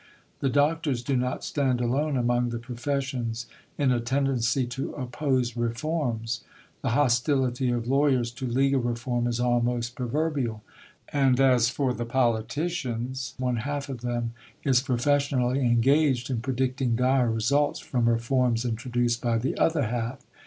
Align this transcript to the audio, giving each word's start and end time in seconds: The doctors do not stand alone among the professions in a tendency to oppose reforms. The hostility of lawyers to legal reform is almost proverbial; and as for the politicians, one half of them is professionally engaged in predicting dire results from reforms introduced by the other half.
The 0.39 0.49
doctors 0.49 1.03
do 1.03 1.15
not 1.15 1.43
stand 1.43 1.79
alone 1.79 2.17
among 2.17 2.49
the 2.49 2.57
professions 2.57 3.45
in 3.77 3.91
a 3.91 3.99
tendency 3.99 4.65
to 4.65 4.93
oppose 4.93 5.55
reforms. 5.55 6.43
The 6.81 6.89
hostility 6.97 7.69
of 7.69 7.87
lawyers 7.87 8.31
to 8.31 8.47
legal 8.47 8.79
reform 8.81 9.27
is 9.27 9.39
almost 9.39 9.93
proverbial; 9.93 10.63
and 11.13 11.39
as 11.39 11.69
for 11.69 11.93
the 11.93 12.05
politicians, 12.05 13.35
one 13.37 13.57
half 13.57 13.89
of 13.89 14.01
them 14.01 14.33
is 14.63 14.81
professionally 14.81 15.59
engaged 15.59 16.31
in 16.31 16.41
predicting 16.41 16.95
dire 16.95 17.29
results 17.29 17.79
from 17.79 18.09
reforms 18.09 18.65
introduced 18.65 19.21
by 19.21 19.37
the 19.37 19.55
other 19.59 19.83
half. 19.83 20.25